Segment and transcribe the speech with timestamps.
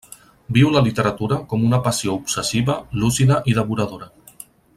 [0.55, 4.11] Viu la literatura com una passió obsessiva, lúcida i devoradora.